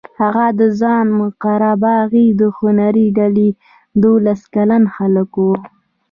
هغه 0.19 0.47
د 0.59 0.61
خان 0.79 1.07
قره 1.43 1.73
باغي 1.83 2.27
د 2.39 2.41
هنري 2.57 3.07
ډلې 3.17 3.49
دولس 4.03 4.41
کلن 4.53 4.83
هلک 4.95 5.31
و. 5.45 5.47